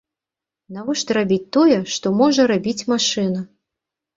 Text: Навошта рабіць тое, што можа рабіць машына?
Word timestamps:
Навошта 0.77 1.17
рабіць 1.17 1.47
тое, 1.57 1.77
што 1.97 2.07
можа 2.23 2.41
рабіць 2.53 2.87
машына? 2.95 3.45